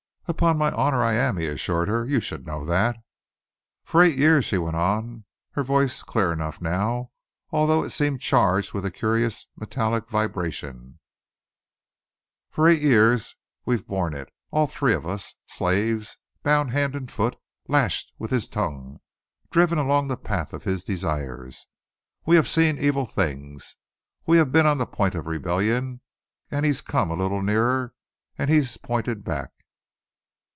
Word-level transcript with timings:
"Upon 0.27 0.57
my 0.57 0.71
honour, 0.71 1.03
I 1.03 1.15
am," 1.15 1.35
he 1.35 1.47
assured 1.47 1.89
her. 1.89 2.05
"You 2.05 2.21
should 2.21 2.45
know 2.47 2.63
that." 2.63 2.95
"For 3.83 4.01
eight 4.01 4.17
years," 4.17 4.45
she 4.45 4.57
went 4.57 4.77
on, 4.77 5.25
her 5.51 5.61
voice 5.63 6.03
clear 6.03 6.31
enough 6.31 6.61
now, 6.61 7.11
although 7.49 7.83
it 7.83 7.89
seemed 7.89 8.21
charged 8.21 8.71
with 8.71 8.85
a 8.85 8.91
curious 8.91 9.47
metallic 9.57 10.07
vibration, 10.07 10.99
"for 12.49 12.69
eight 12.69 12.81
years 12.81 13.35
we've 13.65 13.85
borne 13.85 14.13
it, 14.15 14.31
all 14.51 14.67
three 14.67 14.93
of 14.93 15.05
us, 15.05 15.35
slaves, 15.47 16.17
bound 16.43 16.71
hand 16.71 16.95
and 16.95 17.11
foot, 17.11 17.35
lashed 17.67 18.13
with 18.17 18.31
his 18.31 18.47
tongue, 18.47 19.01
driven 19.49 19.77
along 19.77 20.07
the 20.07 20.15
path 20.15 20.53
of 20.53 20.63
his 20.63 20.85
desires. 20.85 21.67
We 22.25 22.37
have 22.37 22.47
seen 22.47 22.77
evil 22.79 23.05
things. 23.05 23.75
We 24.25 24.37
have 24.37 24.53
been 24.53 24.65
on 24.65 24.77
the 24.77 24.85
point 24.87 25.13
of 25.13 25.25
rebellion, 25.27 25.99
and 26.49 26.65
he's 26.65 26.79
come 26.79 27.11
a 27.11 27.15
little 27.15 27.41
nearer 27.41 27.93
and 28.37 28.49
he's 28.49 28.77
pointed 28.77 29.25
back. 29.25 29.51